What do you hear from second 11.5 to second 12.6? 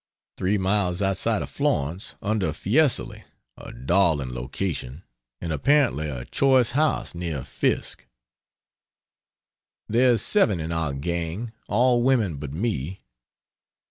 All women but